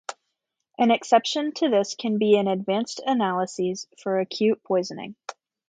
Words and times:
An 0.79 0.89
exception 0.89 1.51
to 1.53 1.69
this 1.69 1.93
can 1.93 2.17
be 2.17 2.33
in 2.35 2.47
advanced 2.47 3.01
analyses 3.05 3.85
for 4.01 4.19
acute 4.19 4.63
poisoning. 4.63 5.15